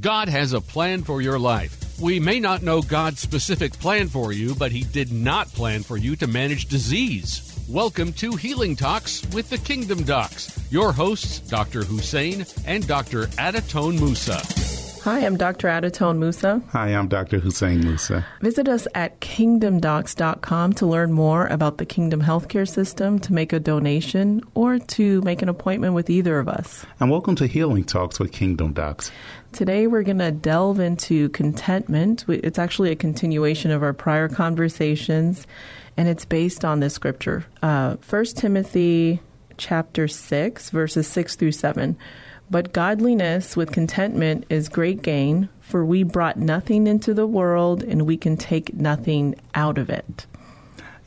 [0.00, 1.98] God has a plan for your life.
[1.98, 5.96] We may not know God's specific plan for you, but He did not plan for
[5.96, 7.64] you to manage disease.
[7.66, 10.70] Welcome to Healing Talks with the Kingdom Docs.
[10.70, 11.82] Your hosts, Dr.
[11.82, 13.26] Hussein and Dr.
[13.38, 14.42] Adatone Musa.
[15.04, 15.68] Hi, I'm Dr.
[15.68, 16.60] Adatone Musa.
[16.72, 17.38] Hi, I'm Dr.
[17.38, 18.26] Hussein Musa.
[18.40, 23.60] Visit us at kingdomdocs.com to learn more about the Kingdom Healthcare System, to make a
[23.60, 26.84] donation, or to make an appointment with either of us.
[26.98, 29.12] And welcome to Healing Talks with Kingdom Docs.
[29.56, 32.26] Today, we're going to delve into contentment.
[32.28, 35.46] It's actually a continuation of our prior conversations,
[35.96, 39.18] and it's based on this scripture uh, 1 Timothy
[39.56, 41.96] chapter 6, verses 6 through 7.
[42.50, 48.02] But godliness with contentment is great gain, for we brought nothing into the world and
[48.02, 50.26] we can take nothing out of it.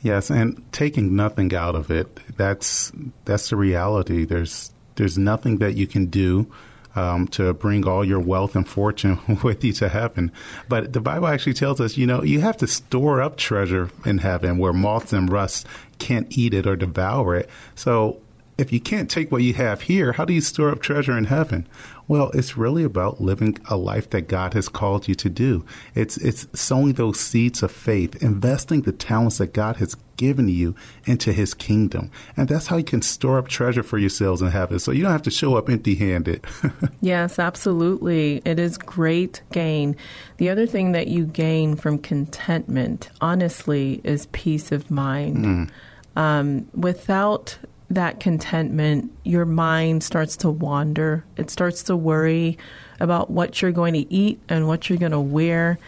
[0.02, 2.90] Yes, and taking nothing out of it, that's
[3.26, 4.24] that's the reality.
[4.24, 6.50] There's there's nothing that you can do
[6.96, 10.32] um, to bring all your wealth and fortune with you to heaven.
[10.68, 14.18] But the Bible actually tells us, you know, you have to store up treasure in
[14.18, 15.66] heaven where moths and rust
[15.98, 17.48] can't eat it or devour it.
[17.74, 18.20] So
[18.60, 21.24] if you can't take what you have here, how do you store up treasure in
[21.24, 21.66] heaven?
[22.06, 25.64] Well, it's really about living a life that God has called you to do.
[25.94, 30.74] It's it's sowing those seeds of faith, investing the talents that God has given you
[31.06, 32.10] into his kingdom.
[32.36, 34.78] And that's how you can store up treasure for yourselves in heaven.
[34.78, 36.44] So you don't have to show up empty-handed.
[37.00, 38.42] yes, absolutely.
[38.44, 39.96] It is great gain.
[40.36, 45.44] The other thing that you gain from contentment, honestly, is peace of mind.
[45.44, 45.70] Mm.
[46.16, 47.56] Um, without
[47.90, 51.24] that contentment, your mind starts to wander.
[51.36, 52.56] It starts to worry
[53.00, 55.78] about what you're going to eat and what you're going to wear.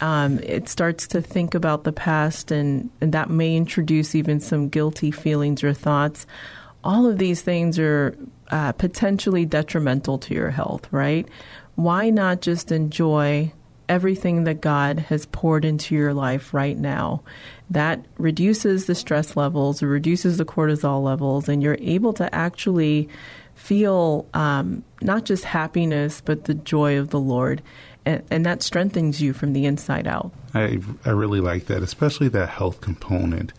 [0.00, 4.68] Um, it starts to think about the past, and, and that may introduce even some
[4.68, 6.26] guilty feelings or thoughts.
[6.84, 8.16] All of these things are
[8.50, 11.26] uh, potentially detrimental to your health, right?
[11.76, 13.52] Why not just enjoy
[13.88, 17.22] everything that God has poured into your life right now.
[17.70, 23.08] That reduces the stress levels, reduces the cortisol levels, and you're able to actually
[23.54, 27.62] feel um, not just happiness, but the joy of the Lord.
[28.04, 30.30] And, and that strengthens you from the inside out.
[30.54, 33.52] I, I really like that, especially that health component.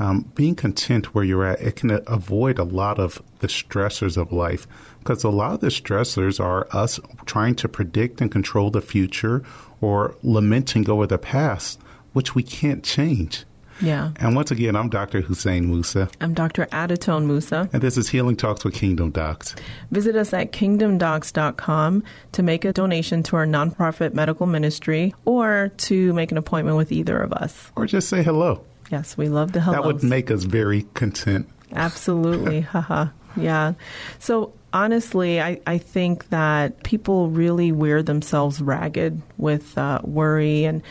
[0.00, 4.32] Um, being content where you're at, it can avoid a lot of the stressors of
[4.32, 4.66] life
[4.98, 9.44] because a lot of the stressors are us trying to predict and control the future
[9.82, 11.78] or lamenting over the past,
[12.14, 13.44] which we can't change.
[13.82, 14.12] Yeah.
[14.16, 15.20] And once again, I'm Dr.
[15.20, 16.08] Hussein Musa.
[16.20, 16.66] I'm Dr.
[16.66, 17.68] Adatone Musa.
[17.72, 19.54] And this is Healing Talks with Kingdom Docs.
[19.90, 26.12] Visit us at kingdomdocs.com to make a donation to our nonprofit medical ministry or to
[26.14, 27.70] make an appointment with either of us.
[27.76, 28.64] Or just say hello.
[28.90, 29.82] Yes, we love the hellos.
[29.82, 31.48] That would make us very content.
[31.72, 32.60] Absolutely.
[32.72, 33.06] Haha.
[33.36, 33.74] yeah.
[34.18, 40.82] So honestly, I, I think that people really wear themselves ragged with uh, worry and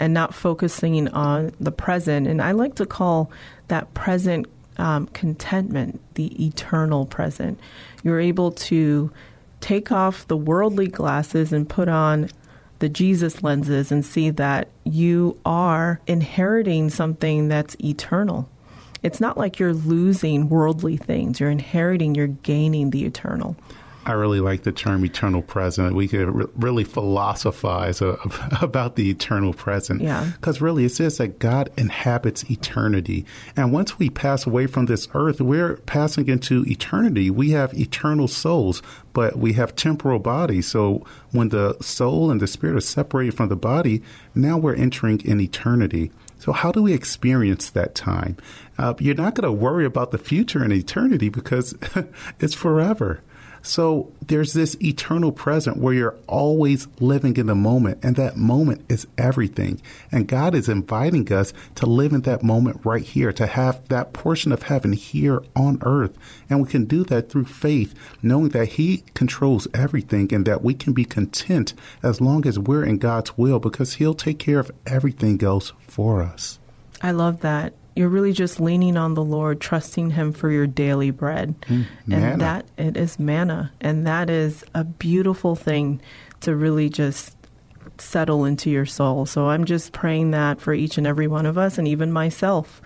[0.00, 2.26] and not focusing on the present.
[2.26, 3.30] And I like to call
[3.68, 4.46] that present
[4.78, 7.60] um, contentment the eternal present.
[8.02, 9.12] You're able to
[9.60, 12.30] take off the worldly glasses and put on
[12.82, 18.48] the Jesus lenses and see that you are inheriting something that's eternal.
[19.04, 21.38] It's not like you're losing worldly things.
[21.38, 23.54] You're inheriting, you're gaining the eternal.
[24.04, 25.94] I really like the term eternal present.
[25.94, 28.16] We could re- really philosophize uh,
[28.60, 30.00] about the eternal present.
[30.02, 30.28] Yeah.
[30.34, 33.24] Because really, it says that God inhabits eternity.
[33.56, 37.30] And once we pass away from this earth, we're passing into eternity.
[37.30, 38.82] We have eternal souls,
[39.12, 40.66] but we have temporal bodies.
[40.66, 44.02] So when the soul and the spirit are separated from the body,
[44.34, 46.10] now we're entering in eternity.
[46.38, 48.36] So, how do we experience that time?
[48.76, 51.76] Uh, you're not going to worry about the future and eternity because
[52.40, 53.20] it's forever.
[53.62, 58.84] So there's this eternal present where you're always living in the moment, and that moment
[58.88, 59.80] is everything.
[60.10, 64.12] And God is inviting us to live in that moment right here, to have that
[64.12, 66.16] portion of heaven here on earth.
[66.50, 70.74] And we can do that through faith, knowing that He controls everything and that we
[70.74, 74.72] can be content as long as we're in God's will because He'll take care of
[74.86, 76.58] everything else for us.
[77.00, 81.10] I love that you're really just leaning on the Lord, trusting Him for your daily
[81.10, 81.54] bread.
[81.62, 83.72] Mm, and that it is manna.
[83.80, 86.00] And that is a beautiful thing
[86.40, 87.36] to really just
[87.98, 89.26] settle into your soul.
[89.26, 92.80] So I'm just praying that for each and every one of us, and even myself.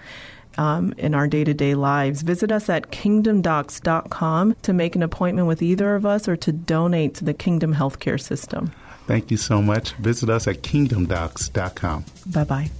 [0.59, 2.23] Um, in our day to day lives.
[2.23, 7.13] Visit us at kingdomdocs.com to make an appointment with either of us or to donate
[7.17, 8.73] to the Kingdom Healthcare System.
[9.07, 9.93] Thank you so much.
[9.97, 12.07] Visit us at kingdomdocs.com.
[12.27, 12.71] Bye bye.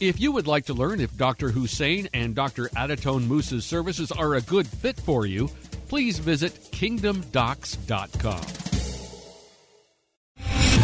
[0.00, 1.50] If you would like to learn if Dr.
[1.50, 2.68] Hussein and Dr.
[2.76, 5.50] Adatone Musa's services are a good fit for you,
[5.88, 8.67] please visit kingdomdocs.com.